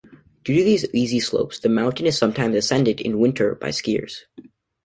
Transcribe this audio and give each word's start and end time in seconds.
Due 0.43 0.55
to 0.57 0.63
these 0.63 0.87
easy 0.95 1.19
slopes, 1.19 1.59
the 1.59 1.69
mountain 1.69 2.07
is 2.07 2.17
sometimes 2.17 2.55
ascended 2.55 2.99
in 2.99 3.19
winter 3.19 3.53
by 3.53 3.69
skiers. 3.69 4.23